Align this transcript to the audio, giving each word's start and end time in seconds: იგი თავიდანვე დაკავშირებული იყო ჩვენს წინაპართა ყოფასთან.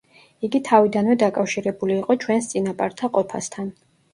იგი 0.45 0.61
თავიდანვე 0.69 1.17
დაკავშირებული 1.25 1.99
იყო 1.99 2.17
ჩვენს 2.27 2.51
წინაპართა 2.55 3.13
ყოფასთან. 3.19 3.71